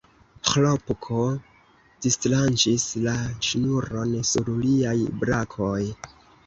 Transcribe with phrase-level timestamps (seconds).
[0.51, 1.25] Ĥlopko
[2.07, 3.15] distranĉis la
[3.51, 5.81] ŝnuron sur liaj brakoj.